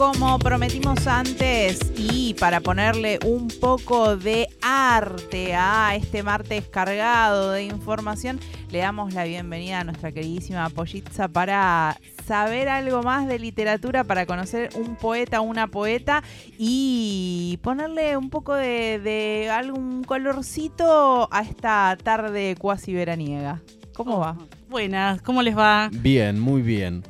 como 0.00 0.38
prometimos 0.38 1.06
antes 1.06 1.92
y 1.94 2.32
para 2.40 2.62
ponerle 2.62 3.18
un 3.22 3.48
poco 3.48 4.16
de 4.16 4.48
arte 4.62 5.54
a 5.54 5.94
este 5.94 6.22
martes 6.22 6.66
cargado 6.68 7.52
de 7.52 7.64
información, 7.64 8.40
le 8.70 8.78
damos 8.78 9.12
la 9.12 9.24
bienvenida 9.24 9.80
a 9.80 9.84
nuestra 9.84 10.10
queridísima 10.10 10.70
Pollitza 10.70 11.28
para 11.28 11.98
saber 12.26 12.70
algo 12.70 13.02
más 13.02 13.28
de 13.28 13.38
literatura, 13.38 14.02
para 14.02 14.24
conocer 14.24 14.70
un 14.74 14.96
poeta, 14.96 15.42
una 15.42 15.66
poeta 15.66 16.22
y 16.56 17.58
ponerle 17.60 18.16
un 18.16 18.30
poco 18.30 18.54
de, 18.54 19.50
algún 19.52 20.02
colorcito 20.04 21.28
a 21.30 21.42
esta 21.42 21.98
tarde 22.02 22.56
cuasi 22.58 22.94
veraniega. 22.94 23.60
¿Cómo 23.94 24.18
va? 24.18 24.38
Buenas, 24.70 25.20
¿cómo 25.20 25.42
les 25.42 25.54
va? 25.54 25.90
Bien, 25.92 26.40
muy 26.40 26.62
bien 26.62 27.02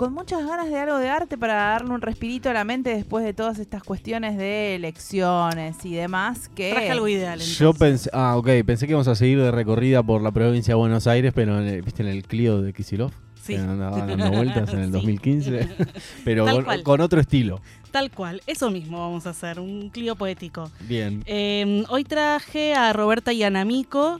con 0.00 0.14
muchas 0.14 0.46
ganas 0.46 0.70
de 0.70 0.78
algo 0.78 0.96
de 0.96 1.10
arte 1.10 1.36
para 1.36 1.52
darle 1.52 1.90
un 1.90 2.00
respirito 2.00 2.48
a 2.48 2.54
la 2.54 2.64
mente 2.64 2.88
después 2.88 3.22
de 3.22 3.34
todas 3.34 3.58
estas 3.58 3.82
cuestiones 3.82 4.38
de 4.38 4.74
elecciones 4.74 5.84
y 5.84 5.92
demás. 5.92 6.48
Que 6.48 6.70
Traje 6.70 6.90
algo 6.90 7.06
ideal. 7.06 7.38
Yo 7.38 7.74
pensé, 7.74 8.08
ah, 8.14 8.38
ok, 8.38 8.48
pensé 8.64 8.86
que 8.86 8.92
íbamos 8.92 9.08
a 9.08 9.14
seguir 9.14 9.38
de 9.42 9.50
recorrida 9.50 10.02
por 10.02 10.22
la 10.22 10.32
provincia 10.32 10.72
de 10.72 10.76
Buenos 10.76 11.06
Aires, 11.06 11.34
pero 11.34 11.60
viste 11.84 12.02
en 12.02 12.08
el 12.08 12.22
Clio 12.22 12.62
de 12.62 12.72
Kisilov. 12.72 13.10
Sí. 13.42 13.56
Que 13.56 13.58
andaba 13.58 14.06
dando 14.06 14.30
vueltas 14.30 14.72
en 14.72 14.78
el 14.80 14.90
2015, 14.92 15.68
pero 16.24 16.46
con, 16.82 17.02
otro 17.02 17.20
estilo. 17.20 17.60
Tal 17.90 18.10
cual, 18.10 18.40
eso 18.46 18.70
mismo 18.70 19.00
vamos 19.00 19.26
a 19.26 19.30
hacer, 19.30 19.60
un 19.60 19.90
Clio 19.90 20.16
poético. 20.16 20.70
Bien. 20.88 21.22
Eh, 21.26 21.84
hoy 21.90 22.04
traje 22.04 22.72
a 22.72 22.94
Roberta 22.94 23.34
Yanamico 23.34 24.18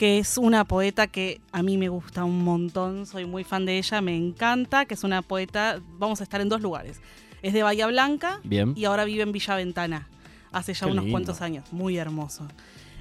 que 0.00 0.16
es 0.16 0.38
una 0.38 0.64
poeta 0.64 1.08
que 1.08 1.42
a 1.52 1.62
mí 1.62 1.76
me 1.76 1.90
gusta 1.90 2.24
un 2.24 2.42
montón, 2.42 3.04
soy 3.04 3.26
muy 3.26 3.44
fan 3.44 3.66
de 3.66 3.76
ella, 3.76 4.00
me 4.00 4.16
encanta, 4.16 4.86
que 4.86 4.94
es 4.94 5.04
una 5.04 5.20
poeta, 5.20 5.78
vamos 5.98 6.20
a 6.20 6.22
estar 6.22 6.40
en 6.40 6.48
dos 6.48 6.62
lugares. 6.62 7.02
Es 7.42 7.52
de 7.52 7.62
Bahía 7.62 7.86
Blanca 7.86 8.40
y 8.42 8.84
ahora 8.86 9.04
vive 9.04 9.24
en 9.24 9.32
Villa 9.32 9.56
Ventana, 9.56 10.08
hace 10.52 10.72
ya 10.72 10.86
unos 10.86 11.04
cuantos 11.10 11.42
años, 11.42 11.70
muy 11.70 11.98
hermoso. 11.98 12.48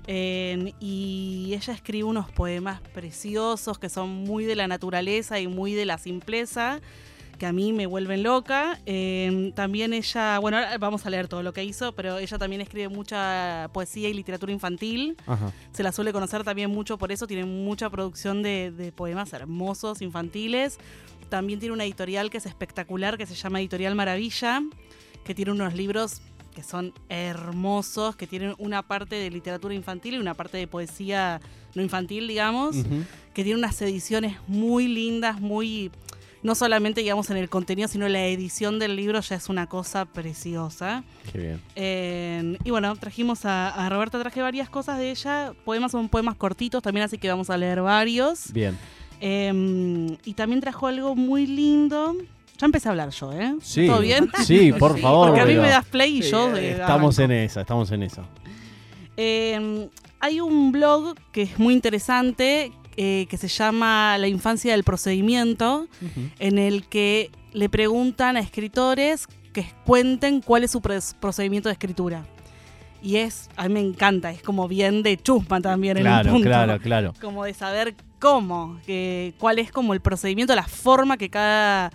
y 0.09 1.53
ella 1.53 1.73
escribe 1.73 2.03
unos 2.03 2.30
poemas 2.31 2.81
preciosos 2.81 3.80
que 3.80 3.88
son 3.88 4.09
muy 4.09 4.44
de 4.44 4.58
la 4.58 4.67
naturaleza 4.67 5.39
y 5.39 5.47
muy 5.47 5.75
de 5.75 5.86
la 5.86 6.00
simpleza 6.00 6.81
que 7.40 7.48
a 7.48 7.54
mí 7.54 7.73
me 7.73 7.88
vuelven 7.88 8.22
loca. 8.22 8.80
Em, 8.86 9.52
también 9.54 9.94
ella, 9.94 10.38
bueno, 10.38 10.59
vamos 10.80 11.06
a 11.06 11.09
leer 11.09 11.28
todo 11.28 11.42
lo 11.42 11.54
que 11.54 11.64
hizo, 11.64 11.94
pero 11.94 12.20
ella 12.20 12.38
también 12.38 12.62
escribe 12.62 12.90
mucha 12.90 13.70
poesía 13.73 14.09
y 14.09 14.14
literatura 14.14 14.52
infantil. 14.52 15.18
Se 15.72 15.82
la 15.82 15.92
suele 15.92 16.14
conocer 16.14 16.44
también 16.44 16.70
mucho 16.70 17.00
por 17.00 17.12
eso, 17.12 17.26
tiene 17.26 17.45
mucha 17.45 17.90
producción 17.90 18.44
de, 18.44 18.94
poemas 18.95 19.34
hermosos, 19.34 20.02
infantiles. 20.02 20.78
También 21.30 21.60
tiene 21.60 21.73
una 21.73 21.86
editorial 21.86 22.30
que 22.30 22.38
es 22.38 22.45
espectacular, 22.45 23.17
que 23.17 23.26
se 23.26 23.36
llama 23.36 23.60
Editorial 23.60 23.95
Maravilla, 23.95 24.62
que 25.23 25.34
tiene 25.34 25.52
unos 25.52 25.73
libros 25.73 26.22
que 26.54 26.64
son 26.64 26.94
hermosos, 27.08 28.16
que 28.16 28.28
tienen 28.28 28.54
una 28.58 28.84
parte 28.84 29.16
de 29.16 29.30
literatura 29.30 29.73
infantil 29.73 30.16
y 30.16 30.17
una 30.17 30.34
parte 30.34 30.58
de 30.58 30.67
poesía 30.67 31.40
no 31.76 31.82
infantil, 31.82 32.28
digamos, 32.28 32.76
que 33.34 33.44
tiene 33.44 33.60
unas 33.60 33.80
ediciones 33.82 34.38
muy 34.48 34.88
lindas, 34.88 35.40
muy 35.40 35.92
no 36.42 36.56
solamente 36.56 37.02
digamos 37.02 37.30
en 37.30 37.38
el 37.38 37.50
contenido, 37.50 37.88
sino 37.88 38.08
la 38.08 38.26
edición 38.26 38.80
del 38.80 38.95
libro 38.95 39.20
ya 39.20 39.36
es 39.36 39.50
una 39.50 39.68
cosa 39.68 40.06
preciosa. 40.06 41.04
Qué 41.32 41.38
bien. 41.38 41.62
Eh, 41.76 42.58
y 42.64 42.70
bueno, 42.70 42.95
trajimos 42.95 43.42
a, 43.44 43.88
Roberta, 43.90 44.20
traje 44.20 44.42
varias 44.42 44.70
cosas 44.70 44.98
de 44.98 45.12
ella. 45.12 45.54
Poemas 45.66 45.92
son 45.92 46.10
poemas 46.10 46.36
cortitos 46.36 46.82
también, 46.82 47.06
así 47.06 47.17
que 47.17 47.30
vamos 47.30 47.50
a 47.50 47.58
leer 47.58 47.82
varios. 47.82 48.54
Bien. 48.54 48.78
Em, 49.20 50.17
y 50.23 50.34
también 50.34 50.62
trajo 50.62 50.88
algo 50.88 51.16
muy 51.16 51.45
lindo. 51.45 52.16
Ya 52.58 52.66
empecé 52.66 52.88
a 52.90 52.92
hablar 52.92 53.10
yo, 53.10 53.34
¿eh? 53.34 53.56
Sí. 53.62 53.88
¿Todo 53.88 54.00
bien? 54.00 54.30
Sí, 54.45 54.72
por 54.72 54.98
favor. 55.02 55.28
Porque 55.30 55.42
a 55.42 55.45
mí 55.45 55.56
me 55.56 55.70
das 55.70 55.86
play 55.86 56.20
y 56.20 56.22
yo. 56.22 56.56
Eh, 56.56 56.72
estamos 56.72 57.20
en 57.20 57.32
esa, 57.32 57.62
estamos 57.62 57.92
en 57.92 58.04
eso. 58.04 58.23
Em, 59.17 59.89
hay 60.22 60.39
un 60.39 60.72
blog 60.72 61.16
que 61.32 61.44
es 61.44 61.60
muy 61.60 61.73
interesante 61.73 62.72
eh, 62.98 63.27
que 63.30 63.38
se 63.38 63.48
llama 63.48 64.17
La 64.17 64.27
infancia 64.27 64.72
del 64.72 64.83
procedimiento, 64.83 65.88
en 66.39 66.58
el 66.58 66.88
que 66.88 67.32
le 67.54 67.70
preguntan 67.70 68.38
a 68.38 68.39
escritores 68.39 69.27
que 69.54 69.66
cuenten 69.86 70.42
cuál 70.42 70.64
es 70.64 70.72
su 70.72 70.82
procedimiento 70.82 71.70
de 71.70 71.73
escritura. 71.73 72.26
Y 73.02 73.17
es, 73.17 73.49
a 73.55 73.67
mí 73.67 73.73
me 73.76 73.80
encanta, 73.80 74.32
es 74.32 74.42
como 74.42 74.67
bien 74.67 75.04
de 75.04 75.16
chusma 75.17 75.61
también 75.61 75.98
en 75.98 76.04
claro, 76.04 76.30
un 76.30 76.36
punto. 76.36 76.49
Claro, 76.49 76.80
claro, 76.80 77.14
Como 77.22 77.45
de 77.45 77.54
saber 77.54 77.95
cómo, 78.20 78.80
que, 78.86 79.33
cuál 79.39 79.60
es 79.60 79.72
como 79.72 79.94
el 79.94 80.02
procedimiento, 80.02 80.54
la 80.54 80.67
forma 80.67 81.16
que 81.16 81.30
cada 81.30 81.92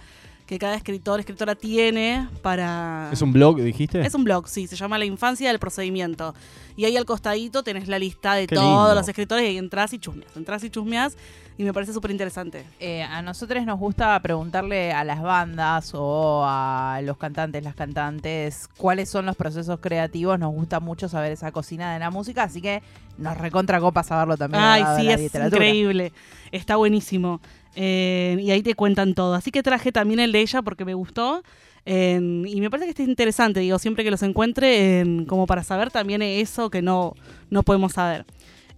que 0.47 0.59
cada 0.59 0.75
escritor, 0.75 1.21
escritora 1.21 1.55
tiene 1.55 2.28
para... 2.43 3.09
¿Es 3.12 3.22
un 3.22 3.32
blog, 3.32 3.60
dijiste? 3.60 4.00
Es 4.03 4.15
un 4.15 4.25
blog, 4.25 4.49
sí, 4.49 4.66
se 4.66 4.77
llama 4.77 4.99
La 4.99 5.06
Infancia 5.06 5.49
del 5.49 5.59
Procedimiento. 5.59 6.34
Y 6.77 6.84
ahí 6.84 6.97
al 6.97 7.06
costadito 7.06 7.62
tenés 7.62 7.88
la 7.88 7.99
lista 7.99 8.34
de 8.34 8.47
todos 8.47 8.94
los 8.94 9.09
escritores 9.09 9.44
y 9.44 9.49
ahí 9.49 9.59
entras 9.59 9.93
y 9.93 9.99
chusmeas, 9.99 10.37
entras 10.37 10.65
y 10.65 10.71
chusmeas 10.71 11.16
y 11.56 11.62
me 11.62 11.72
parece 11.72 11.93
súper 11.93 12.10
interesante. 12.10 12.65
Eh, 12.81 13.03
a 13.03 13.22
nosotros 13.22 13.65
nos 13.65 13.78
gusta 13.78 14.19
preguntarle 14.21 14.93
a 14.93 15.04
las 15.04 15.22
bandas 15.22 15.93
o 15.94 16.43
a 16.44 17.00
los 17.04 17.16
cantantes, 17.16 17.62
las 17.62 17.77
cantantes, 17.77 18.69
cuáles 18.77 19.09
son 19.09 19.25
los 19.27 19.37
procesos 19.37 19.78
creativos. 19.81 20.38
Nos 20.38 20.53
gusta 20.53 20.81
mucho 20.81 21.09
saber 21.09 21.33
esa 21.33 21.53
cocina 21.53 21.94
de 21.94 22.00
la 22.00 22.10
música, 22.10 22.43
así 22.43 22.60
que 22.60 22.83
nos 23.19 23.38
recontra 23.38 23.78
copa 23.78 24.03
saberlo 24.03 24.37
también. 24.37 24.62
Ay, 24.65 24.84
sí, 24.97 25.09
es 25.09 25.33
increíble. 25.33 26.12
Está 26.50 26.77
buenísimo. 26.77 27.41
Eh, 27.76 28.36
y 28.40 28.50
ahí 28.50 28.62
te 28.62 28.74
cuentan 28.74 29.14
todo. 29.14 29.34
Así 29.34 29.50
que 29.50 29.62
traje 29.62 29.92
también 29.92 30.20
el 30.20 30.32
de 30.32 30.40
ella 30.40 30.62
porque 30.62 30.84
me 30.84 30.94
gustó. 30.94 31.42
y 31.86 32.60
me 32.60 32.70
parece 32.70 32.86
que 32.86 32.90
está 32.90 33.02
interesante, 33.02 33.60
digo, 33.60 33.78
siempre 33.78 34.04
que 34.04 34.10
los 34.10 34.22
encuentre, 34.22 35.04
como 35.26 35.46
para 35.46 35.62
saber 35.62 35.90
también 35.90 36.22
eso 36.22 36.70
que 36.70 36.82
no, 36.82 37.14
no 37.50 37.62
podemos 37.62 37.92
saber. 37.92 38.24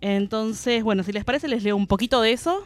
Entonces, 0.01 0.83
bueno, 0.83 1.03
si 1.03 1.13
les 1.13 1.25
parece, 1.25 1.49
les 1.49 1.63
leo 1.63 1.77
un 1.77 1.87
poquito 1.87 2.21
de 2.21 2.33
eso 2.33 2.65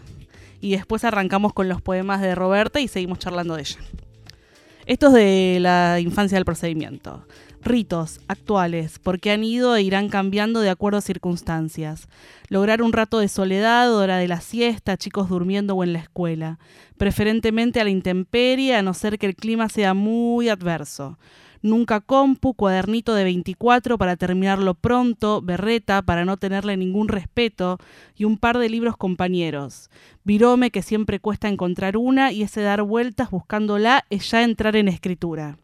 y 0.60 0.72
después 0.72 1.04
arrancamos 1.04 1.52
con 1.52 1.68
los 1.68 1.80
poemas 1.80 2.20
de 2.20 2.34
Roberta 2.34 2.80
y 2.80 2.88
seguimos 2.88 3.18
charlando 3.18 3.54
de 3.54 3.62
ella. 3.62 3.78
Esto 4.90 5.06
es 5.06 5.12
de 5.12 5.58
la 5.60 6.00
infancia 6.00 6.36
del 6.36 6.44
procedimiento 6.44 7.24
ritos 7.62 8.18
actuales, 8.26 8.98
porque 8.98 9.30
han 9.30 9.44
ido 9.44 9.76
e 9.76 9.82
irán 9.82 10.08
cambiando 10.08 10.58
de 10.60 10.70
acuerdo 10.70 10.98
a 10.98 11.02
circunstancias. 11.02 12.08
Lograr 12.48 12.82
un 12.82 12.92
rato 12.92 13.20
de 13.20 13.28
soledad, 13.28 13.94
hora 13.94 14.16
de 14.16 14.26
la 14.26 14.40
siesta, 14.40 14.96
chicos 14.96 15.28
durmiendo 15.28 15.76
o 15.76 15.84
en 15.84 15.92
la 15.92 16.00
escuela, 16.00 16.58
preferentemente 16.98 17.80
a 17.80 17.84
la 17.84 17.90
intemperie, 17.90 18.74
a 18.74 18.82
no 18.82 18.92
ser 18.92 19.16
que 19.16 19.26
el 19.26 19.36
clima 19.36 19.68
sea 19.68 19.94
muy 19.94 20.48
adverso. 20.48 21.18
Nunca 21.62 22.00
compu, 22.00 22.54
cuadernito 22.54 23.14
de 23.14 23.24
24 23.24 23.98
para 23.98 24.16
terminarlo 24.16 24.74
pronto, 24.74 25.42
berreta 25.42 26.02
para 26.02 26.24
no 26.24 26.36
tenerle 26.36 26.76
ningún 26.76 27.08
respeto 27.08 27.78
y 28.16 28.24
un 28.24 28.38
par 28.38 28.58
de 28.58 28.68
libros 28.68 28.96
compañeros. 28.96 29.90
Virome 30.24 30.70
que 30.70 30.82
siempre 30.82 31.20
cuesta 31.20 31.48
encontrar 31.48 31.96
una 31.96 32.32
y 32.32 32.42
ese 32.42 32.62
dar 32.62 32.82
vueltas 32.82 33.30
buscándola 33.30 34.04
es 34.10 34.30
ya 34.30 34.42
entrar 34.42 34.76
en 34.76 34.88
escritura 34.88 35.58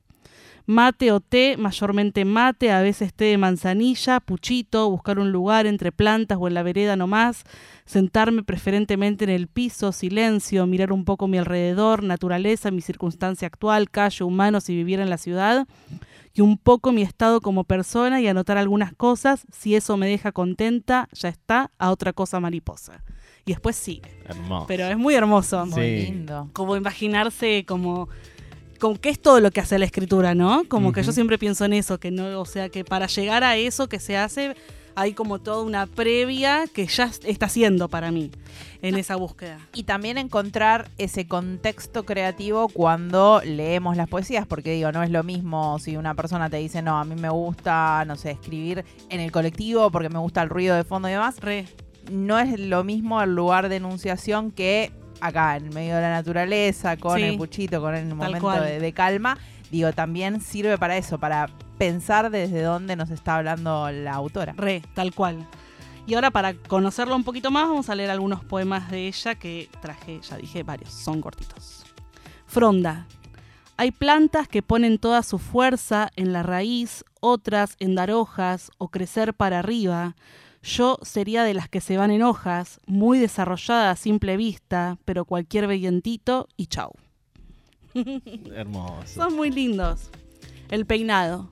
mate 0.66 1.12
o 1.12 1.20
té, 1.20 1.56
mayormente 1.56 2.24
mate, 2.24 2.72
a 2.72 2.82
veces 2.82 3.14
té 3.14 3.26
de 3.26 3.38
manzanilla, 3.38 4.20
puchito, 4.20 4.90
buscar 4.90 5.18
un 5.18 5.30
lugar 5.30 5.66
entre 5.66 5.92
plantas 5.92 6.38
o 6.40 6.48
en 6.48 6.54
la 6.54 6.62
vereda 6.62 6.96
nomás, 6.96 7.44
sentarme 7.84 8.42
preferentemente 8.42 9.24
en 9.24 9.30
el 9.30 9.46
piso, 9.46 9.92
silencio, 9.92 10.66
mirar 10.66 10.92
un 10.92 11.04
poco 11.04 11.28
mi 11.28 11.38
alrededor, 11.38 12.02
naturaleza, 12.02 12.70
mi 12.70 12.82
circunstancia 12.82 13.46
actual, 13.46 13.90
calle, 13.90 14.24
humano 14.24 14.60
si 14.60 14.74
viviera 14.74 15.02
en 15.02 15.10
la 15.10 15.18
ciudad, 15.18 15.66
y 16.34 16.42
un 16.42 16.58
poco 16.58 16.92
mi 16.92 17.00
estado 17.00 17.40
como 17.40 17.64
persona 17.64 18.20
y 18.20 18.26
anotar 18.26 18.58
algunas 18.58 18.92
cosas, 18.92 19.46
si 19.50 19.74
eso 19.74 19.96
me 19.96 20.06
deja 20.06 20.32
contenta, 20.32 21.08
ya 21.12 21.30
está, 21.30 21.70
a 21.78 21.90
otra 21.90 22.12
cosa 22.12 22.40
mariposa. 22.40 23.02
Y 23.46 23.52
después 23.52 23.76
sí. 23.76 24.02
Pero 24.66 24.86
es 24.86 24.98
muy 24.98 25.14
hermoso. 25.14 25.64
Muy 25.64 26.04
lindo. 26.04 26.50
Como 26.52 26.76
imaginarse 26.76 27.64
como 27.64 28.08
con 28.78 28.96
qué 28.96 29.10
es 29.10 29.20
todo 29.20 29.40
lo 29.40 29.50
que 29.50 29.60
hace 29.60 29.78
la 29.78 29.84
escritura, 29.84 30.34
¿no? 30.34 30.64
Como 30.68 30.92
que 30.92 31.02
yo 31.02 31.12
siempre 31.12 31.38
pienso 31.38 31.64
en 31.64 31.72
eso, 31.72 31.98
que 31.98 32.10
no, 32.10 32.40
o 32.40 32.44
sea, 32.44 32.68
que 32.68 32.84
para 32.84 33.06
llegar 33.06 33.44
a 33.44 33.56
eso 33.56 33.88
que 33.88 34.00
se 34.00 34.16
hace 34.16 34.54
hay 34.96 35.12
como 35.12 35.38
toda 35.38 35.62
una 35.62 35.86
previa 35.86 36.64
que 36.72 36.86
ya 36.86 37.10
está 37.24 37.46
haciendo 37.46 37.88
para 37.88 38.10
mí 38.10 38.30
en 38.80 38.96
esa 38.96 39.16
búsqueda. 39.16 39.58
Y 39.74 39.82
también 39.82 40.16
encontrar 40.16 40.90
ese 40.96 41.28
contexto 41.28 42.04
creativo 42.06 42.68
cuando 42.68 43.42
leemos 43.44 43.98
las 43.98 44.08
poesías, 44.08 44.46
porque 44.46 44.72
digo, 44.72 44.90
no 44.92 45.02
es 45.02 45.10
lo 45.10 45.22
mismo 45.22 45.78
si 45.78 45.98
una 45.98 46.14
persona 46.14 46.48
te 46.48 46.56
dice, 46.56 46.80
no, 46.80 46.98
a 46.98 47.04
mí 47.04 47.14
me 47.14 47.28
gusta, 47.28 48.04
no 48.06 48.16
sé, 48.16 48.30
escribir 48.30 48.86
en 49.10 49.20
el 49.20 49.30
colectivo 49.30 49.90
porque 49.90 50.08
me 50.08 50.18
gusta 50.18 50.42
el 50.42 50.48
ruido 50.48 50.74
de 50.74 50.84
fondo 50.84 51.08
y 51.08 51.12
demás. 51.12 51.40
Re. 51.40 51.66
No 52.10 52.38
es 52.38 52.58
lo 52.58 52.82
mismo 52.82 53.20
el 53.20 53.34
lugar 53.34 53.68
de 53.68 53.76
enunciación 53.76 54.50
que 54.50 54.92
acá, 55.20 55.56
en 55.56 55.68
medio 55.70 55.96
de 55.96 56.02
la 56.02 56.10
naturaleza, 56.10 56.96
con 56.96 57.18
el 57.18 57.36
puchito, 57.36 57.80
con 57.80 57.94
el 57.94 58.14
momento 58.14 58.50
de, 58.60 58.92
calma, 58.92 59.38
digo, 59.70 59.92
también 59.92 60.40
sirve 60.40 60.78
para 60.78 60.96
eso, 60.96 61.18
para 61.18 61.48
pensar 61.78 62.30
desde 62.30 62.62
dónde 62.62 62.96
nos 62.96 63.10
está 63.10 63.36
hablando 63.36 63.90
la 63.90 64.14
autora. 64.14 64.54
Re, 64.56 64.82
tal 64.94 65.14
cual. 65.14 65.46
Y 66.06 66.14
ahora 66.14 66.30
para 66.30 66.54
conocerlo 66.54 67.16
un 67.16 67.24
poquito 67.24 67.50
más, 67.50 67.68
vamos 67.68 67.90
a 67.90 67.94
leer 67.94 68.10
algunos 68.10 68.44
poemas 68.44 68.90
de 68.90 69.08
ella 69.08 69.34
que 69.34 69.68
traje, 69.80 70.20
ya 70.20 70.36
dije, 70.36 70.62
varios, 70.62 70.92
son 70.92 71.20
cortitos. 71.20 71.84
Fronda. 72.46 73.06
Hay 73.76 73.90
plantas 73.90 74.48
que 74.48 74.62
ponen 74.62 74.98
toda 74.98 75.22
su 75.22 75.38
fuerza 75.38 76.10
en 76.16 76.32
la 76.32 76.42
raíz, 76.42 77.04
otras 77.20 77.76
en 77.78 77.94
dar 77.94 78.10
hojas 78.10 78.70
o 78.78 78.88
crecer 78.88 79.34
para 79.34 79.58
arriba. 79.58 80.14
Yo 80.66 80.98
sería 81.02 81.44
de 81.44 81.54
las 81.54 81.68
que 81.68 81.80
se 81.80 81.96
van 81.96 82.10
en 82.10 82.24
hojas, 82.24 82.80
muy 82.86 83.20
desarrollada 83.20 83.92
a 83.92 83.96
simple 83.96 84.36
vista, 84.36 84.98
pero 85.04 85.24
cualquier 85.24 85.68
vientito 85.68 86.48
y 86.56 86.66
chau. 86.66 86.90
Hermoso. 87.94 89.06
Son 89.06 89.36
muy 89.36 89.50
lindos. 89.52 90.10
El 90.68 90.84
peinado. 90.84 91.50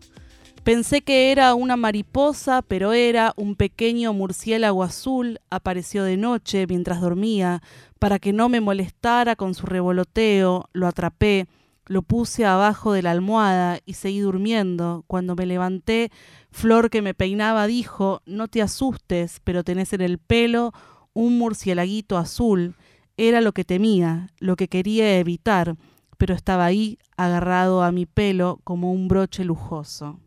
Pensé 0.65 1.03
que 1.03 1.31
era 1.31 1.55
una 1.55 1.77
mariposa, 1.77 2.63
pero 2.63 2.93
era 2.93 3.33
un 3.37 3.55
pequeño 3.55 4.13
murciélago 4.13 4.83
azul. 4.83 5.39
Apareció 5.49 6.03
de 6.03 6.17
noche 6.17 6.67
mientras 6.67 7.01
dormía. 7.01 7.63
Para 8.01 8.19
que 8.19 8.33
no 8.33 8.49
me 8.49 8.61
molestara 8.61 9.37
con 9.37 9.55
su 9.55 9.67
revoloteo, 9.67 10.69
lo 10.73 10.89
atrapé, 10.89 11.47
lo 11.87 12.03
puse 12.03 12.45
abajo 12.45 12.93
de 12.93 13.03
la 13.03 13.11
almohada 13.11 13.79
y 13.85 13.95
seguí 13.95 14.21
durmiendo. 14.21 15.05
Cuando 15.07 15.35
me 15.37 15.47
levanté, 15.47 16.11
Flor 16.51 16.89
que 16.91 17.03
me 17.03 17.15
peinaba 17.15 17.67
dijo, 17.67 18.23
no 18.27 18.49
te 18.49 18.63
asustes, 18.63 19.41
pero 19.45 19.65
tenés 19.65 19.93
en 19.93 20.01
el 20.01 20.19
pelo 20.19 20.73
un 21.13 21.39
murcielaguito 21.39 22.17
azul. 22.19 22.75
Era 23.17 23.41
lo 23.41 23.53
que 23.53 23.65
temía, 23.65 24.29
lo 24.39 24.57
que 24.57 24.69
quería 24.69 25.19
evitar, 25.19 25.77
pero 26.19 26.35
estaba 26.35 26.65
ahí 26.65 26.99
agarrado 27.17 27.83
a 27.83 27.93
mi 27.93 28.07
pelo 28.07 28.61
como 28.65 28.93
un 28.93 29.07
broche 29.09 29.45
lujoso. 29.45 30.19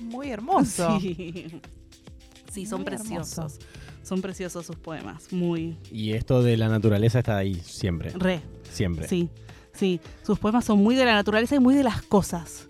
Muy 0.00 0.30
hermoso. 0.30 0.98
Sí, 1.00 1.60
Sí, 2.52 2.66
son 2.66 2.80
Muy 2.80 2.86
preciosos. 2.86 3.38
hermoso. 3.38 3.58
Son 4.02 4.20
preciosos 4.22 4.66
sus 4.66 4.74
poemas, 4.74 5.32
muy 5.32 5.76
Y 5.92 6.12
esto 6.14 6.42
de 6.42 6.56
la 6.56 6.68
naturaleza 6.68 7.20
está 7.20 7.36
ahí 7.36 7.54
siempre. 7.54 8.10
re. 8.16 8.40
Siempre. 8.68 9.06
Sí, 9.06 9.28
sí. 9.74 10.00
Sus 10.24 10.38
poemas 10.38 10.64
son 10.64 10.78
muy 10.82 10.94
de 10.94 11.04
la 11.04 11.12
naturaleza 11.14 11.54
y 11.56 11.58
muy 11.60 11.74
de 11.74 11.82
las 11.84 12.02
cosas. 12.02 12.66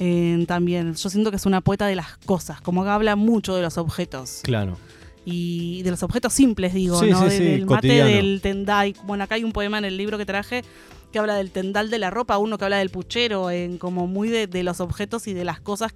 eh, 0.00 0.44
también, 0.48 0.94
yo 0.94 1.08
siento 1.08 1.30
que 1.30 1.36
es 1.36 1.46
una 1.46 1.60
poeta 1.60 1.86
de 1.86 1.94
las 1.94 2.16
cosas, 2.26 2.60
como 2.60 2.82
que 2.82 2.90
habla 2.90 3.14
mucho 3.14 3.54
de 3.54 3.62
los 3.62 3.78
objetos 3.78 4.40
Claro. 4.42 4.76
y 5.24 5.82
de 5.84 5.90
los 5.92 6.02
objetos 6.02 6.32
simples, 6.32 6.74
digo, 6.74 6.98
Sí, 7.00 7.10
¿no? 7.10 7.18
sí, 7.20 7.24
De- 7.28 7.36
sí, 7.38 7.44
del 7.44 7.66
mate, 7.66 7.86
del 8.04 8.40
tendai. 8.42 8.94
Bueno, 9.04 9.22
acá 9.24 9.36
hay 9.36 9.44
un 9.44 9.52
poema 9.52 9.78
en 9.78 9.84
el 9.84 9.96
libro 9.96 10.18
que 10.18 10.26
traje 10.26 10.64
que 11.12 11.20
habla 11.20 11.36
del 11.36 11.52
tendal 11.52 11.90
de 11.90 12.00
la 12.00 12.10
ropa, 12.10 12.38
uno 12.38 12.58
que 12.58 12.64
habla 12.64 12.78
del 12.78 12.90
puchero, 12.90 13.52
en 13.52 13.78
como 13.78 14.08
muy 14.08 14.28
de, 14.30 14.48
de 14.48 14.64
los 14.64 14.80
objetos 14.80 15.28
y 15.28 15.32
de 15.32 15.44
las 15.44 15.60
cosas 15.60 15.92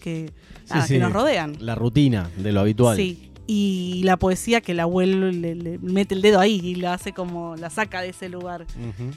nada, 0.71 0.87
que 0.87 0.99
nos 1.01 1.13
rodean. 1.13 1.57
La 1.59 1.75
rutina 1.75 2.31
de 2.37 2.53
lo 2.53 2.61
habitual. 2.61 2.97
Sí. 2.97 3.28
Y 3.51 4.03
la 4.05 4.19
poesía 4.19 4.61
que 4.61 4.73
el 4.73 4.81
abuelo 4.81 5.33
le, 5.33 5.55
le 5.55 5.79
mete 5.79 6.15
el 6.15 6.21
dedo 6.21 6.39
ahí 6.39 6.61
y 6.63 6.75
la 6.75 6.93
hace 6.93 7.15
como, 7.15 7.57
la 7.57 7.71
saca 7.71 8.03
de 8.03 8.11
ese 8.11 8.29
lugar, 8.29 8.67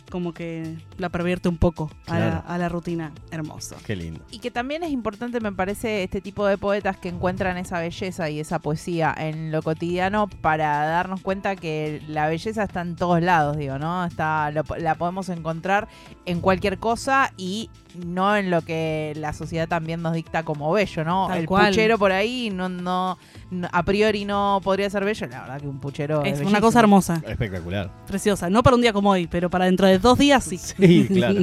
como 0.10 0.33
que 0.33 0.78
la 0.98 1.10
pervierte 1.10 1.50
un 1.50 1.57
poco 1.57 1.92
a, 2.07 2.18
la, 2.18 2.30
Claro. 2.31 2.44
a 2.48 2.57
la 2.57 2.69
rutina. 2.69 3.12
Hermoso. 3.30 3.75
Qué 3.86 3.94
lindo. 3.98 4.22
Y 4.31 4.39
que 4.39 4.50
también 4.50 4.83
es 4.83 4.92
importante, 4.92 5.42
me 5.42 5.51
parece, 5.51 6.04
este 6.04 6.22
tipo 6.22 6.45
de 6.45 6.57
poetas 6.57 6.95
que 6.95 7.10
encuentran 7.10 7.57
esa 7.57 7.81
belleza 7.81 8.30
y 8.30 8.39
esa 8.39 8.60
poesía 8.60 9.13
en 9.18 9.51
lo 9.51 9.62
cotidiano 9.62 10.30
para 10.30 10.86
darnos 10.86 11.19
cuenta 11.19 11.57
que 11.57 12.01
la 12.07 12.27
belleza 12.30 12.63
está 12.63 12.80
en 12.84 12.95
todos 12.95 13.22
lados, 13.22 13.57
digo, 13.57 13.80
¿no? 13.80 14.06
Está, 14.06 14.50
lo- 14.51 14.63
la 14.80 14.95
podemos 14.95 15.27
encontrar 15.27 15.89
en 16.25 16.39
cualquier 16.39 16.77
cosa 16.77 17.34
y 17.36 17.69
no 18.06 18.38
en 18.38 18.50
lo 18.50 18.62
que 18.62 19.12
la 19.18 19.34
sociedad 19.34 19.68
también 19.68 20.01
nos 20.01 20.13
dicta 20.13 20.44
como 20.44 20.72
bello, 20.72 21.04
¿no? 21.04 21.27
Tal 21.27 21.39
El 21.39 21.45
cual. 21.48 21.68
puchero 21.72 21.98
por 21.98 22.13
ahí 22.13 22.50
no, 22.50 22.69
no, 22.69 23.18
no- 23.50 23.68
a 23.74 23.84
priori 23.84 24.20
no 24.25 24.59
podría 24.63 24.89
ser 24.89 25.03
bello, 25.06 25.27
la 25.27 25.41
verdad 25.41 25.62
que 25.62 25.68
un 25.68 25.79
puchero 25.79 26.23
es, 26.23 26.39
Es 26.39 26.47
una 26.47 26.62
cosa 26.62 26.79
hermosa, 26.79 27.21
Espectacular. 27.27 27.91
preciosa. 28.07 28.50
No 28.50 28.63
para 28.63 28.75
un 28.75 28.81
día 28.81 28.94
como 28.94 29.12
hoy, 29.12 29.27
pero 29.27 29.50
para 29.50 29.65
dentro 29.65 29.88
de 29.88 30.00
dos 30.00 30.18
días 30.18 30.44
sí. 30.44 30.57
Sí, 30.57 31.07
claro. 31.07 31.41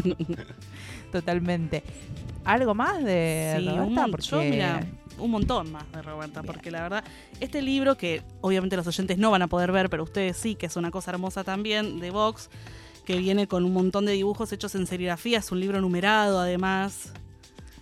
Totalmente. 1.12 1.82
¿Algo 2.44 2.74
más 2.74 3.02
de 3.04 3.56
Sí, 3.58 3.68
un, 3.68 3.76
Roberta? 3.76 4.06
mon- 4.06 4.16
yo, 4.20 4.36
Porque- 4.36 4.50
mira, 4.50 4.86
un 5.18 5.30
montón 5.30 5.72
más 5.72 5.90
de 5.92 6.02
Roberta, 6.02 6.40
Bien. 6.42 6.52
porque 6.52 6.70
la 6.70 6.82
verdad, 6.82 7.04
este 7.40 7.60
libro 7.62 7.96
que 7.96 8.22
obviamente 8.40 8.76
los 8.76 8.86
oyentes 8.86 9.18
no 9.18 9.30
van 9.30 9.42
a 9.42 9.46
poder 9.48 9.72
ver, 9.72 9.90
pero 9.90 10.04
ustedes 10.04 10.36
sí, 10.36 10.54
que 10.54 10.66
es 10.66 10.76
una 10.76 10.90
cosa 10.90 11.10
hermosa 11.10 11.44
también, 11.44 11.98
de 12.00 12.10
Vox, 12.10 12.48
que 13.04 13.16
viene 13.18 13.46
con 13.48 13.64
un 13.64 13.72
montón 13.72 14.04
de 14.06 14.12
dibujos 14.12 14.52
hechos 14.52 14.74
en 14.74 14.86
serigrafía, 14.86 15.38
es 15.38 15.50
un 15.50 15.60
libro 15.60 15.80
numerado 15.80 16.38
además. 16.40 17.12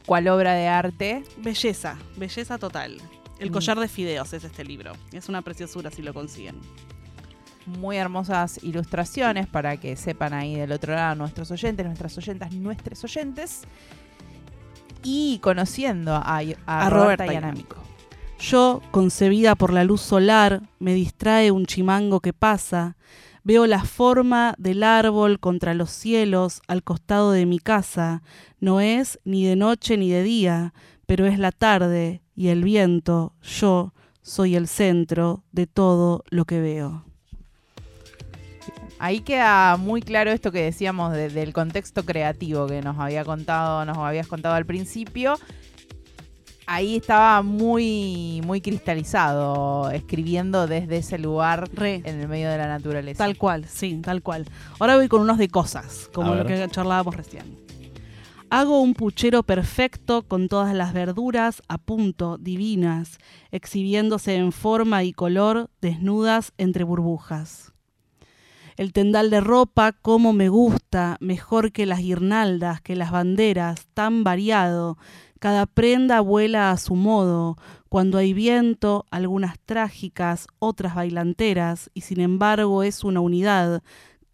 ¿Cuál 0.07 0.29
obra 0.29 0.55
de 0.55 0.69
arte? 0.69 1.25
Belleza, 1.39 1.97
belleza 2.17 2.59
total. 2.59 2.99
El 3.39 3.51
collar 3.51 3.79
de 3.79 3.89
fideos 3.89 4.33
es 4.33 4.45
este 4.45 4.65
libro. 4.65 4.93
Es 5.13 5.29
una 5.29 5.43
preciosura 5.43 5.91
si 5.91 6.03
lo 6.03 6.15
consiguen. 6.15 6.61
muy 7.67 7.97
hermosas 7.97 8.63
ilustraciones 8.63 9.47
para 9.49 9.77
que 9.77 9.97
sepan 9.97 10.33
ahí 10.33 10.55
del 10.55 10.73
otro 10.73 10.95
lado 10.95 11.17
nuestros 11.17 11.51
oyentes, 11.51 11.85
nuestras 11.85 12.17
oyentas, 12.17 12.53
nuestros 12.53 13.03
oyentes. 13.05 13.63
Y 15.03 15.39
conociendo 15.41 16.15
a, 16.15 16.39
a, 16.39 16.87
A 16.87 16.91
Roberta, 16.91 17.27
Roberta 17.27 17.55
y. 17.55 17.67
Yo, 18.39 18.83
concebida 18.91 19.55
por 19.55 19.73
la 19.73 19.85
luz 19.85 20.01
solar, 20.01 20.63
me 20.79 20.95
distrae 20.95 21.51
un 21.51 21.67
chimango 21.67 22.21
que 22.21 22.33
pasa. 22.33 22.97
Veo 23.45 23.67
la 23.67 23.85
forma 23.85 24.55
del 24.59 24.83
árbol 24.83 25.39
contra 25.39 25.75
los 25.75 25.91
cielos 25.91 26.61
al 26.67 26.83
costado 26.83 27.33
de 27.33 27.47
mi 27.47 27.59
casa. 27.61 28.23
No 28.61 28.81
es 28.81 29.21
ni 29.25 29.45
de 29.47 29.57
noche 29.57 29.97
ni 29.97 30.11
de 30.11 30.23
día, 30.23 30.75
pero 31.07 31.27
es 31.27 31.39
la 31.39 31.53
tarde 31.53 32.23
y 32.35 32.49
el 32.49 32.63
viento. 32.65 33.33
Yo 33.43 33.93
soy 34.23 34.57
el 34.57 34.67
centro 34.69 35.45
de 35.53 35.67
todo 35.67 36.25
lo 36.31 36.45
que 36.45 36.61
veo. 36.61 37.05
Ahí 38.99 39.21
queda 39.21 39.77
muy 39.77 40.01
claro 40.01 40.31
esto 40.31 40.51
que 40.51 40.63
decíamos 40.63 41.13
de- 41.13 41.29
del 41.29 41.53
contexto 41.53 42.05
creativo 42.05 42.67
que 42.67 42.81
nos 42.81 42.99
había 42.99 43.25
contado, 43.25 43.85
nos 43.85 43.99
habías 43.99 44.27
contado 44.27 44.55
al 44.55 44.65
principio. 44.65 45.39
Ahí 46.67 46.97
estaba 46.97 47.43
muy, 47.43 48.41
muy 48.45 48.61
cristalizado, 48.61 49.91
escribiendo 49.91 50.67
desde 50.67 50.97
ese 50.97 51.19
lugar 51.19 51.69
Re. 51.73 52.03
en 52.05 52.21
el 52.21 52.27
medio 52.27 52.51
de 52.51 52.59
la 52.59 52.67
naturaleza. 52.67 53.19
Tal 53.19 53.37
cual, 53.37 53.67
sí, 53.69 54.01
tal 54.03 54.23
cual. 54.23 54.47
Ahora 54.81 54.97
voy 54.97 55.07
con 55.09 55.21
unos 55.21 55.39
de 55.39 55.49
cosas, 55.49 56.11
como 56.13 56.35
lo 56.35 56.45
que 56.45 56.67
charlábamos 56.71 57.15
recién. 57.15 57.66
Hago 58.49 58.81
un 58.81 58.95
puchero 58.95 59.43
perfecto 59.43 60.23
con 60.23 60.49
todas 60.49 60.73
las 60.73 60.93
verduras 60.93 61.65
a 61.67 61.79
punto, 61.79 62.39
divinas, 62.39 63.19
exhibiéndose 63.51 64.37
en 64.37 64.53
forma 64.53 65.03
y 65.03 65.13
color, 65.13 65.69
desnudas 65.81 66.53
entre 66.57 66.85
burbujas. 66.85 67.73
El 68.77 68.93
tendal 68.93 69.31
de 69.31 69.41
ropa, 69.41 69.93
como 69.93 70.33
me 70.33 70.49
gusta, 70.49 71.17
mejor 71.19 71.73
que 71.73 71.87
las 71.87 71.99
guirnaldas, 71.99 72.81
que 72.81 72.95
las 72.95 73.11
banderas, 73.11 73.89
tan 73.95 74.23
variado. 74.23 74.97
Cada 75.41 75.67
prenda 75.67 76.21
vuela 76.21 76.71
a 76.71 76.77
su 76.77 76.95
modo. 76.95 77.57
Cuando 77.89 78.17
hay 78.17 78.33
viento, 78.33 79.07
algunas 79.11 79.59
trágicas, 79.59 80.47
otras 80.61 80.95
bailanteras, 80.95 81.91
y 81.95 82.03
sin 82.03 82.21
embargo 82.21 82.85
es 82.85 83.03
una 83.03 83.21
unidad. 83.21 83.83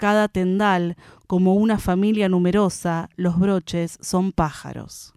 Cada 0.02 0.26
tendal, 0.26 0.96
como 1.28 1.54
una 1.54 1.78
familia 1.78 2.28
numerosa, 2.28 3.08
los 3.14 3.38
broches 3.38 3.98
son 4.00 4.32
pájaros. 4.32 5.14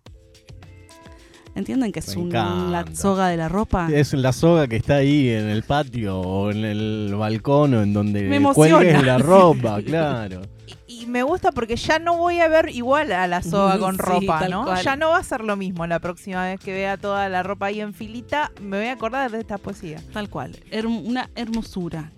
¿Entienden 1.55 1.91
que 1.91 2.01
es 2.01 2.15
un- 2.15 2.29
la 2.31 2.85
soga 2.93 3.29
de 3.29 3.35
la 3.37 3.49
ropa? 3.49 3.89
Es 3.91 4.13
la 4.13 4.31
soga 4.31 4.67
que 4.67 4.75
está 4.75 4.97
ahí 4.97 5.27
en 5.29 5.49
el 5.49 5.63
patio 5.63 6.19
o 6.19 6.51
en 6.51 6.63
el 6.65 7.15
balcón 7.17 7.73
o 7.73 7.81
en 7.81 7.93
donde 7.93 8.29
cuelgues 8.53 9.03
la 9.03 9.17
ropa, 9.33 9.81
claro. 9.81 10.43
Y, 10.87 11.01
y 11.01 11.05
me 11.07 11.23
gusta 11.23 11.51
porque 11.51 11.77
ya 11.77 11.97
no 11.97 12.17
voy 12.19 12.39
a 12.39 12.47
ver 12.47 12.69
igual 12.69 13.11
a 13.11 13.25
la 13.25 13.41
soga 13.41 13.79
con 13.79 13.95
Sí, 13.95 14.01
ropa, 14.03 14.47
¿no? 14.47 14.65
cual. 14.65 14.83
Ya 14.83 14.95
no 14.95 15.09
va 15.09 15.17
a 15.17 15.23
ser 15.23 15.41
lo 15.41 15.55
mismo 15.55 15.87
la 15.87 15.97
próxima 15.99 16.43
vez 16.45 16.59
que 16.59 16.73
vea 16.73 16.97
toda 16.97 17.27
la 17.27 17.41
ropa 17.41 17.65
ahí 17.65 17.81
en 17.81 17.95
filita. 17.95 18.51
Me 18.61 18.77
voy 18.77 18.85
a 18.89 18.91
acordar 18.91 19.31
de 19.31 19.39
esta 19.39 19.57
poesía. 19.57 19.99
Tal 20.13 20.29
cual, 20.29 20.55
una 20.85 21.31
hermosura. 21.33 22.11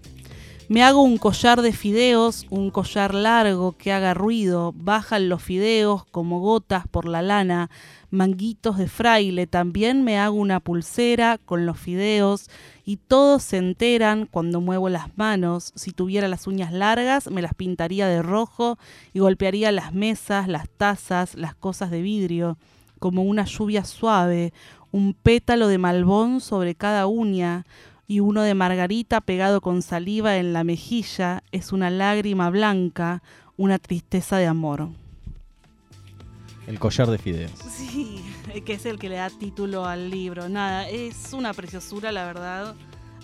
Me 0.70 0.84
hago 0.84 1.02
un 1.02 1.18
collar 1.18 1.62
de 1.62 1.72
fideos, 1.72 2.46
un 2.50 2.72
collar 2.72 3.14
largo 3.14 3.78
que 3.78 3.94
haga 3.94 4.14
ruido, 4.14 4.74
bajan 4.76 5.30
los 5.30 5.42
fideos 5.42 6.04
como 6.08 6.42
gotas 6.42 6.86
por 6.90 7.08
la 7.08 7.22
lana, 7.22 7.70
manguitos 8.10 8.78
de 8.78 8.90
fraile, 8.90 9.48
también 9.48 10.04
me 10.04 10.20
hago 10.20 10.36
una 10.36 10.60
pulsera 10.60 11.38
con 11.38 11.66
los 11.66 11.80
fideos. 11.80 12.50
Y 12.84 12.98
todos 12.98 13.44
se 13.44 13.56
enteran 13.56 14.26
cuando 14.30 14.60
muevo 14.60 14.90
las 14.90 15.18
manos, 15.18 15.72
si 15.76 15.92
tuviera 15.92 16.28
las 16.28 16.48
uñas 16.48 16.74
largas 16.74 17.32
me 17.32 17.42
las 17.42 17.54
pintaría 17.54 18.08
de 18.08 18.22
rojo 18.22 18.78
y 19.14 19.20
golpearía 19.20 19.72
las 19.72 19.94
mesas, 19.94 20.50
las 20.50 20.68
tazas, 20.68 21.36
las 21.36 21.56
cosas 21.56 21.92
de 21.92 22.02
vidrio, 22.02 22.58
como 23.00 23.24
una 23.24 23.46
lluvia 23.46 23.86
suave, 23.86 24.52
un 24.92 25.14
pétalo 25.14 25.70
de 25.70 25.78
malbón 25.78 26.42
sobre 26.42 26.76
cada 26.76 27.08
uña, 27.08 27.66
y 28.08 28.22
uno 28.22 28.42
de 28.42 28.54
margarita 28.54 29.20
pegado 29.22 29.60
con 29.62 29.82
saliva 29.82 30.38
en 30.38 30.54
la 30.54 30.64
mejilla 30.64 31.44
es 31.52 31.72
una 31.74 31.90
lágrima 31.90 32.50
blanca, 32.50 33.22
una 33.58 33.80
tristeza 33.80 34.38
de 34.38 34.48
amor. 34.48 34.88
El 36.68 36.80
collar 36.80 37.10
de 37.10 37.18
fideos. 37.18 37.52
Sí, 37.70 38.22
que 38.66 38.74
es 38.74 38.86
el 38.86 38.98
que 38.98 39.10
le 39.10 39.16
da 39.16 39.30
título 39.30 39.86
al 39.86 40.10
libro. 40.10 40.48
Nada, 40.50 40.88
es 40.90 41.34
una 41.34 41.54
preciosura, 41.54 42.12
la 42.12 42.26
verdad. 42.26 42.76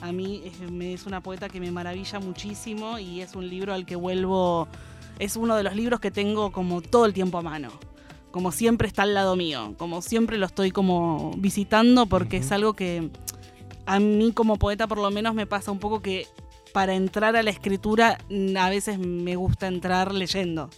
A 0.02 0.12
mí 0.12 0.42
es, 0.46 0.70
me- 0.70 0.94
es 0.94 1.06
una 1.06 1.22
poeta 1.22 1.48
que 1.48 1.60
me 1.62 1.72
maravilla 1.72 2.20
muchísimo 2.20 3.00
y 3.00 3.22
es 3.22 3.36
un 3.36 3.48
libro 3.50 3.74
al 3.74 3.86
que 3.86 3.96
vuelvo. 3.96 4.68
Es 5.20 5.38
uno 5.38 5.56
de 5.56 5.64
los 5.64 5.76
libros 5.76 6.00
que 6.02 6.12
tengo 6.12 6.52
como 6.52 6.82
todo 6.82 7.06
el 7.06 7.14
tiempo 7.14 7.38
a 7.38 7.42
mano. 7.42 7.70
como 8.32 8.52
siempre 8.52 8.88
está 8.88 9.04
al 9.04 9.14
lado 9.14 9.36
mío, 9.36 9.76
como 9.78 10.02
siempre 10.02 10.38
lo 10.40 10.48
estoy 10.48 10.72
como 10.72 11.32
visitando 11.38 12.08
porque 12.08 12.38
es 12.38 12.52
algo 12.52 12.74
que 12.74 13.12
a 13.86 14.00
mí 14.00 14.32
como 14.34 14.58
poeta 14.58 14.88
por 14.88 14.98
lo 14.98 15.12
menos 15.12 15.36
me 15.36 15.46
pasa 15.46 15.72
un 15.72 15.80
poco 15.80 16.02
que 16.02 16.28
para 16.74 16.96
entrar 16.96 17.36
a 17.36 17.44
la 17.44 17.52
escritura 17.52 18.18
a 18.60 18.70
veces 18.70 18.98
me 18.98 19.36
gusta 19.36 19.68
entrar 19.68 20.14
leyendo. 20.14 20.70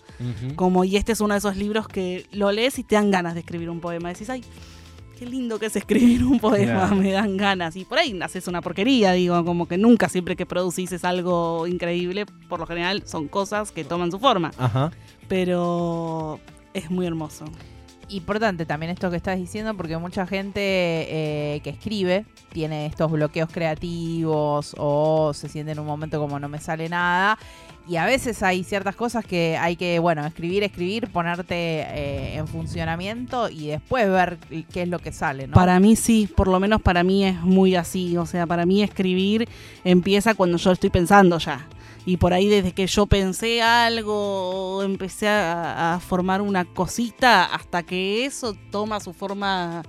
Como, 0.55 0.83
y 0.83 0.97
este 0.97 1.13
es 1.13 1.21
uno 1.21 1.33
de 1.33 1.39
esos 1.39 1.55
libros 1.55 1.87
que 1.87 2.27
lo 2.31 2.51
lees 2.51 2.77
y 2.79 2.83
te 2.83 2.95
dan 2.95 3.11
ganas 3.11 3.33
de 3.33 3.39
escribir 3.39 3.69
un 3.69 3.79
poema. 3.79 4.09
Decís, 4.09 4.29
ay, 4.29 4.43
qué 5.17 5.25
lindo 5.25 5.57
que 5.57 5.67
es 5.67 5.75
escribir 5.77 6.25
un 6.25 6.39
poema, 6.39 6.87
me 6.89 7.13
dan 7.13 7.37
ganas. 7.37 7.77
Y 7.77 7.85
por 7.85 7.97
ahí 7.97 8.13
naces 8.13 8.47
una 8.49 8.61
porquería, 8.61 9.13
digo, 9.13 9.43
como 9.45 9.67
que 9.67 9.77
nunca 9.77 10.09
siempre 10.09 10.35
que 10.35 10.45
producís 10.45 10.91
es 10.91 11.05
algo 11.05 11.65
increíble. 11.65 12.25
Por 12.49 12.59
lo 12.59 12.67
general 12.67 13.03
son 13.07 13.29
cosas 13.29 13.71
que 13.71 13.85
toman 13.85 14.11
su 14.11 14.19
forma. 14.19 14.51
Ajá. 14.57 14.91
Pero 15.29 16.41
es 16.73 16.91
muy 16.91 17.05
hermoso 17.05 17.45
importante 18.09 18.65
también 18.65 18.91
esto 18.91 19.09
que 19.09 19.17
estás 19.17 19.37
diciendo 19.37 19.75
porque 19.75 19.97
mucha 19.97 20.27
gente 20.27 20.59
eh, 20.61 21.61
que 21.63 21.71
escribe 21.71 22.25
tiene 22.51 22.85
estos 22.85 23.11
bloqueos 23.11 23.49
creativos 23.51 24.75
o 24.77 25.33
se 25.33 25.49
siente 25.49 25.71
en 25.71 25.79
un 25.79 25.87
momento 25.87 26.19
como 26.19 26.39
no 26.39 26.47
me 26.47 26.59
sale 26.59 26.89
nada 26.89 27.37
y 27.87 27.97
a 27.97 28.05
veces 28.05 28.41
hay 28.43 28.63
ciertas 28.63 28.95
cosas 28.95 29.25
que 29.25 29.57
hay 29.57 29.75
que, 29.75 29.99
bueno, 29.99 30.25
escribir, 30.25 30.63
escribir, 30.63 31.11
ponerte 31.11 31.55
eh, 31.55 32.35
en 32.35 32.47
funcionamiento 32.47 33.49
y 33.49 33.67
después 33.67 34.09
ver 34.09 34.37
qué 34.71 34.83
es 34.83 34.87
lo 34.87 34.99
que 34.99 35.11
sale, 35.11 35.47
¿no? 35.47 35.53
Para 35.53 35.79
mí 35.79 35.95
sí, 35.95 36.27
por 36.27 36.47
lo 36.47 36.59
menos 36.59 36.81
para 36.81 37.03
mí 37.03 37.25
es 37.25 37.39
muy 37.41 37.75
así, 37.75 38.17
o 38.17 38.25
sea, 38.25 38.47
para 38.47 38.65
mí 38.65 38.81
escribir 38.81 39.47
empieza 39.83 40.33
cuando 40.33 40.57
yo 40.57 40.71
estoy 40.71 40.89
pensando 40.89 41.37
ya 41.37 41.67
y 42.05 42.17
por 42.17 42.33
ahí 42.33 42.47
desde 42.47 42.71
que 42.71 42.85
yo 42.85 43.07
pensé 43.07 43.61
algo, 43.61 44.83
empecé 44.83 45.27
a, 45.27 45.99
formar 46.05 46.41
una 46.41 46.65
cosita 46.65 47.45
hasta 47.45 47.83
que 47.83 48.25
eso 48.25 48.55
toma 48.71 48.99
su 48.99 49.11
forma 49.13 49.81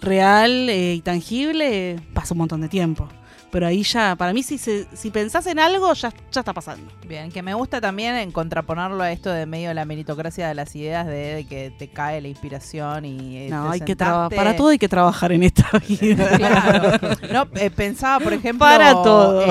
real 0.00 0.68
eh, 0.68 0.94
y 0.94 1.00
tangible, 1.00 2.00
pasa 2.14 2.34
un 2.34 2.38
montón 2.38 2.60
de 2.60 2.68
tiempo. 2.68 3.08
Pero 3.56 3.68
ahí 3.68 3.84
ya, 3.84 4.16
para 4.16 4.34
mí, 4.34 4.42
si, 4.42 4.58
si 4.58 5.10
pensás 5.10 5.46
en 5.46 5.58
algo, 5.58 5.90
ya, 5.94 6.12
ya 6.30 6.40
está 6.40 6.52
pasando. 6.52 6.92
Bien, 7.08 7.32
que 7.32 7.40
me 7.40 7.54
gusta 7.54 7.80
también 7.80 8.14
en 8.16 8.30
contraponerlo 8.30 9.02
a 9.02 9.10
esto 9.10 9.30
de 9.30 9.46
medio 9.46 9.68
de 9.68 9.74
la 9.74 9.86
meritocracia 9.86 10.46
de 10.46 10.54
las 10.54 10.76
ideas, 10.76 11.06
de, 11.06 11.46
que 11.48 11.70
te 11.70 11.88
cae 11.88 12.20
la 12.20 12.28
inspiración 12.28 13.06
y. 13.06 13.46
Eh, 13.46 13.48
no, 13.48 13.70
hay 13.70 13.80
que 13.80 13.96
trabajar. 13.96 14.36
Para 14.36 14.54
todo 14.56 14.68
hay 14.68 14.78
que 14.78 14.90
trabajar 14.90 15.32
en 15.32 15.42
esta 15.42 15.70
vida. 15.88 16.36
claro. 16.36 17.16
No, 17.32 17.48
eh, 17.58 17.70
pensaba, 17.70 18.22
por 18.22 18.34
ejemplo. 18.34 18.66
Para 18.66 18.92
todo. 18.92 19.42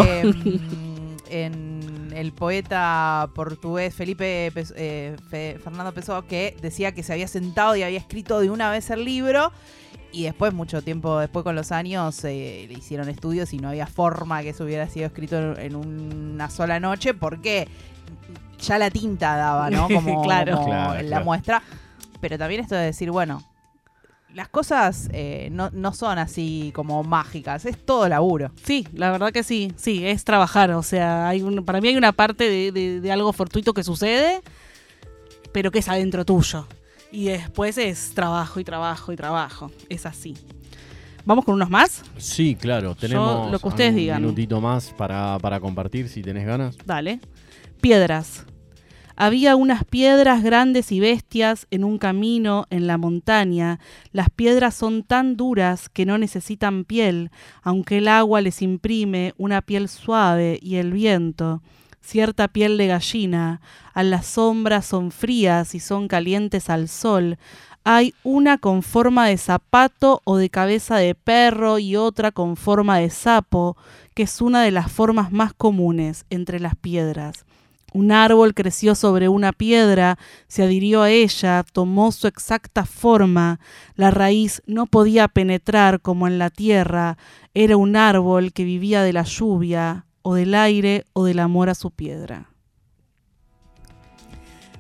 en 1.32 2.14
el 2.16 2.32
poeta 2.32 3.28
portugués 3.34 3.96
Felipe 3.96 4.52
eh, 4.76 5.16
Fernando 5.64 5.96
Pessoa, 5.96 6.28
que 6.28 6.56
decía 6.62 6.92
que 6.92 7.02
se 7.02 7.12
había 7.12 7.28
sentado 7.28 7.76
y 7.76 7.82
había 7.82 7.98
escrito 7.98 8.40
de 8.40 8.52
una 8.52 8.70
vez 8.70 8.92
el 8.92 9.04
libro. 9.04 9.52
Y 10.12 10.24
después, 10.24 10.54
mucho 10.54 10.82
tiempo 10.82 11.20
después, 11.20 11.44
con 11.44 11.56
los 11.56 11.72
años, 11.72 12.24
eh, 12.24 12.66
le 12.70 12.74
hicieron 12.74 13.10
estudios 13.10 13.54
y 13.54 13.58
no 13.58 13.70
había 13.70 13.88
forma 13.88 14.42
que 14.42 14.50
eso 14.50 14.64
hubiera 14.64 14.88
sido 14.88 15.08
escrito 15.08 15.58
en, 15.58 15.76
una 15.76 16.50
sola 16.50 16.80
noche, 16.80 17.14
porque 17.14 17.68
ya 18.60 18.78
la 18.78 18.90
tinta 18.90 19.36
daba, 19.36 19.70
¿no? 19.70 19.88
Como, 19.94 20.24
claro. 20.24 20.96
la 21.02 21.20
muestra. 21.22 21.62
Pero 22.22 22.38
también 22.38 22.62
esto 22.62 22.76
de 22.76 22.86
decir, 22.86 23.12
bueno, 23.12 23.44
las 24.36 24.50
cosas 24.50 25.10
eh, 25.14 25.50
no, 25.52 25.94
son 25.94 26.20
así 26.20 26.72
como 26.76 27.04
mágicas, 27.04 27.66
es 27.66 27.84
todo 27.84 28.08
laburo. 28.10 28.52
Sí, 28.64 28.86
la 28.94 29.10
verdad 29.10 29.32
que 29.32 29.44
sí, 29.44 29.72
sí, 29.78 30.06
es 30.06 30.26
trabajar. 30.26 30.72
O 30.72 30.84
sea, 30.84 31.30
hay 31.30 31.42
para 31.62 31.80
mí 31.80 31.88
hay 31.88 31.96
una 31.96 32.12
parte 32.12 32.72
de, 32.72 33.12
algo 33.12 33.32
fortuito 33.32 33.74
que 33.74 33.84
sucede, 33.84 34.42
pero 35.54 35.72
que 35.72 35.80
es 35.80 35.88
adentro 35.88 36.26
tuyo. 36.26 36.68
Y 37.16 37.26
después 37.28 37.78
es 37.78 38.12
trabajo 38.14 38.60
y 38.60 38.66
trabajo 38.66 39.14
y 39.14 39.16
trabajo. 39.16 39.72
Es 39.88 40.06
así. 40.06 40.36
¿Vamos 41.24 41.46
con 41.46 41.56
unos 41.56 41.70
más? 41.70 42.04
Sí, 42.18 42.56
claro. 42.60 42.94
Tenemos 42.94 43.50
lo 43.50 43.58
que 43.58 43.68
ustedes 43.70 43.92
un 43.92 43.96
digan. 43.96 44.22
minutito 44.22 44.60
más 44.60 44.92
para, 44.92 45.40
para 45.40 45.62
compartir 45.62 46.10
si 46.10 46.22
tenés 46.22 46.46
ganas. 46.46 46.78
Dale. 46.86 47.22
Piedras. 47.80 48.46
Había 49.16 49.56
unas 49.56 49.86
piedras 49.86 50.44
grandes 50.44 50.92
y 50.92 51.00
bestias 51.00 51.68
en 51.72 51.86
un 51.86 52.00
camino 52.00 52.66
en 52.70 52.86
la 52.86 52.98
montaña. 52.98 53.80
Las 54.12 54.30
piedras 54.30 54.76
son 54.76 55.04
tan 55.04 55.38
duras 55.38 55.88
que 55.88 56.06
no 56.06 56.18
necesitan 56.18 56.84
piel, 56.84 57.32
aunque 57.64 58.00
el 58.00 58.10
agua 58.10 58.42
les 58.42 58.62
imprime 58.62 59.34
una 59.38 59.62
piel 59.62 59.88
suave 59.88 60.60
y 60.62 60.76
el 60.76 60.92
viento 60.92 61.62
cierta 62.06 62.48
piel 62.48 62.78
de 62.78 62.88
gallina, 62.88 63.62
a 63.94 64.04
las 64.04 64.28
sombras 64.28 64.86
son 64.86 65.12
frías 65.12 65.74
y 65.74 65.80
son 65.80 66.08
calientes 66.08 66.70
al 66.70 66.88
sol. 66.88 67.38
Hay 67.84 68.14
una 68.24 68.58
con 68.58 68.84
forma 68.84 69.28
de 69.28 69.38
zapato 69.38 70.22
o 70.24 70.38
de 70.38 70.50
cabeza 70.50 70.98
de 70.98 71.16
perro 71.16 71.80
y 71.80 71.96
otra 71.96 72.32
con 72.32 72.58
forma 72.58 73.00
de 73.00 73.10
sapo, 73.10 73.76
que 74.14 74.24
es 74.24 74.42
una 74.42 74.64
de 74.64 74.72
las 74.72 74.92
formas 74.92 75.32
más 75.32 75.54
comunes 75.54 76.26
entre 76.30 76.60
las 76.60 76.76
piedras. 76.76 77.46
Un 77.94 78.12
árbol 78.12 78.54
creció 78.54 78.94
sobre 78.94 79.30
una 79.30 79.54
piedra, 79.54 80.18
se 80.48 80.64
adhirió 80.64 81.02
a 81.02 81.12
ella, 81.12 81.64
tomó 81.72 82.12
su 82.12 82.28
exacta 82.28 82.86
forma, 82.86 83.60
la 83.96 84.12
raíz 84.12 84.62
no 84.66 84.86
podía 84.86 85.30
penetrar 85.30 86.02
como 86.02 86.28
en 86.28 86.38
la 86.38 86.50
tierra, 86.50 87.18
era 87.54 87.78
un 87.78 87.96
árbol 87.96 88.52
que 88.52 88.66
vivía 88.66 89.02
de 89.02 89.14
la 89.14 89.24
lluvia, 89.24 90.05
o 90.28 90.34
del 90.34 90.56
aire, 90.56 91.06
o 91.14 91.26
del 91.26 91.38
amor 91.38 91.70
a 91.70 91.76
su 91.76 91.92
piedra. 91.92 92.50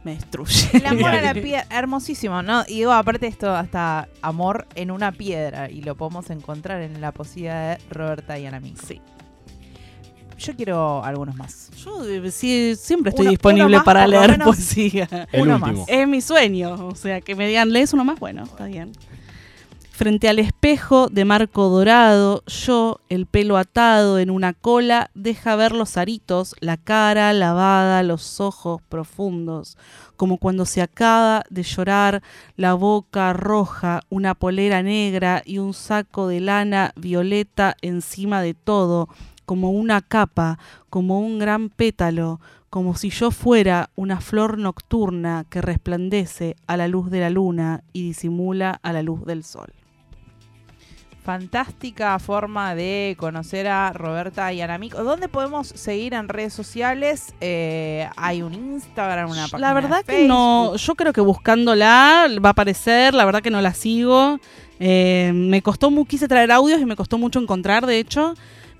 Me 0.03 0.15
destruye. 0.15 0.69
El 0.73 0.87
amor 0.87 1.11
a 1.11 1.21
la 1.21 1.33
piedra, 1.39 1.67
hermosísimo, 1.69 2.41
¿no? 2.41 2.63
Y 2.67 2.77
digo, 2.77 2.91
aparte 2.91 3.27
esto, 3.27 3.55
hasta 3.55 4.09
amor 4.23 4.65
en 4.73 4.89
una 4.89 5.11
piedra, 5.11 5.69
y 5.69 5.83
lo 5.83 5.93
podemos 5.93 6.31
encontrar 6.31 6.81
en 6.81 6.99
la 6.99 7.11
poesía 7.11 7.59
de 7.59 7.77
Roberta 7.91 8.39
Yanamí. 8.39 8.73
Sí. 8.87 8.99
Yo 10.39 10.55
quiero 10.55 11.03
algunos 11.03 11.35
más. 11.35 11.69
Yo 11.77 12.03
eh, 12.03 12.75
siempre 12.75 13.11
estoy 13.11 13.27
disponible 13.27 13.79
para 13.81 14.07
leer 14.07 14.39
poesía. 14.39 15.07
uno 15.33 15.59
más. 15.59 15.77
Es 15.87 16.07
mi 16.07 16.21
sueño. 16.21 16.87
O 16.87 16.95
sea, 16.95 17.21
que 17.21 17.35
me 17.35 17.47
digan, 17.47 17.71
lees 17.71 17.93
uno 17.93 18.03
más, 18.03 18.19
bueno, 18.19 18.45
está 18.45 18.65
bien. 18.65 18.93
Frente 19.95 20.27
al 20.27 20.39
espejo 20.39 21.07
de 21.07 21.23
marco 21.23 21.69
dorado, 21.69 22.43
yo, 22.47 22.99
el 23.07 23.27
pelo 23.27 23.55
atado 23.55 24.19
en 24.19 24.29
una 24.29 24.51
cola, 24.51 25.09
deja 25.13 25.55
ver 25.55 25.71
los 25.71 25.95
aritos, 25.95 26.53
la 26.59 26.75
cara 26.75 27.31
lavada, 27.31 28.03
los 28.03 28.41
ojos 28.41 28.81
profundos, 28.89 29.77
como 30.17 30.37
cuando 30.37 30.65
se 30.65 30.81
acaba 30.81 31.43
de 31.49 31.63
llorar, 31.63 32.23
la 32.57 32.73
boca 32.73 33.31
roja, 33.31 34.01
una 34.09 34.35
polera 34.35 34.83
negra 34.83 35.41
y 35.45 35.59
un 35.59 35.73
saco 35.73 36.27
de 36.27 36.41
lana 36.41 36.91
violeta 36.97 37.77
encima 37.81 38.41
de 38.41 38.53
todo, 38.53 39.07
como 39.45 39.71
una 39.71 40.01
capa, 40.01 40.59
como 40.89 41.21
un 41.21 41.39
gran 41.39 41.69
pétalo, 41.69 42.41
como 42.69 42.97
si 42.97 43.11
yo 43.11 43.31
fuera 43.31 43.91
una 43.95 44.19
flor 44.19 44.57
nocturna 44.57 45.45
que 45.49 45.61
resplandece 45.61 46.57
a 46.67 46.75
la 46.75 46.89
luz 46.89 47.09
de 47.09 47.21
la 47.21 47.29
luna 47.29 47.85
y 47.93 48.03
disimula 48.03 48.77
a 48.83 48.91
la 48.91 49.01
luz 49.01 49.23
del 49.25 49.45
sol. 49.45 49.71
Fantástica 51.25 52.19
forma 52.19 52.75
de 52.75 53.15
conocer 53.17 53.67
a 53.67 53.91
Roberta 53.93 54.53
y 54.53 54.61
Anamico. 54.61 55.03
¿Dónde 55.03 55.27
podemos 55.27 55.67
seguir 55.67 56.13
en 56.13 56.29
redes 56.29 56.53
sociales? 56.53 57.33
Eh, 57.41 58.07
hay 58.15 58.43
un 58.43 58.53
Instagram, 58.53 59.31
una 59.31 59.47
página. 59.47 59.67
La 59.67 59.73
verdad 59.73 60.05
que 60.05 60.27
no. 60.27 60.75
Yo 60.75 60.93
creo 60.93 61.13
que 61.13 61.21
buscándola 61.21 62.27
va 62.45 62.49
a 62.49 62.51
aparecer. 62.51 63.15
La 63.15 63.25
verdad 63.25 63.41
que 63.41 63.49
no 63.49 63.59
la 63.59 63.73
sigo. 63.73 64.39
Eh, 64.79 65.31
me 65.33 65.63
costó, 65.63 65.89
quise 66.05 66.27
traer 66.27 66.51
audios 66.51 66.79
y 66.79 66.85
me 66.85 66.95
costó 66.95 67.17
mucho 67.17 67.39
encontrar, 67.39 67.87
de 67.87 67.97
hecho 67.97 68.35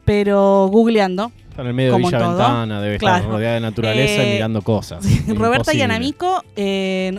pero 0.05 0.69
googleando. 0.71 1.31
Está 1.49 1.63
en 1.63 1.69
el 1.69 1.73
medio 1.73 1.93
de 1.93 1.97
Villa 1.97 2.19
Ventana, 2.19 2.81
debe 2.81 2.95
estar 2.95 3.25
rodeada 3.25 3.55
de 3.55 3.61
naturaleza 3.61 4.23
y 4.23 4.27
eh, 4.27 4.33
mirando 4.33 4.61
cosas. 4.61 5.05
Roberta 5.27 5.73
y 5.73 5.81
Anamico 5.81 6.43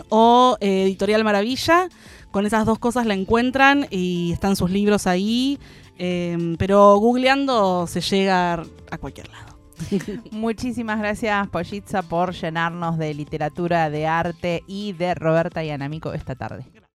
o 0.09 0.57
eh, 0.61 0.83
Editorial 0.83 1.23
Maravilla. 1.23 1.89
Con 2.37 2.45
esas 2.45 2.67
dos 2.67 2.77
cosas 2.77 3.07
la 3.07 3.15
encuentran 3.15 3.87
y 3.89 4.31
están 4.31 4.55
sus 4.55 4.69
libros 4.69 5.07
ahí. 5.07 5.57
Em, 5.97 6.55
pero 6.55 6.95
googleando 6.97 7.87
se 7.87 7.99
llega 7.99 8.63
a 8.91 8.97
cualquier 8.99 9.27
lado. 9.29 9.57
Muchísimas 10.31 10.99
gracias, 10.99 11.47
Pollitza, 11.47 12.03
por 12.03 12.33
llenarnos 12.33 12.99
de 12.99 13.15
literatura, 13.15 13.89
de 13.89 14.05
arte 14.05 14.63
y 14.67 14.93
de 14.93 15.15
Roberta 15.15 15.63
y 15.63 15.71
Anamico 15.71 16.13
esta 16.13 16.35
tarde. 16.35 16.63